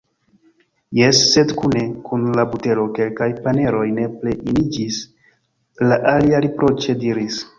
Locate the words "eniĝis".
4.53-4.97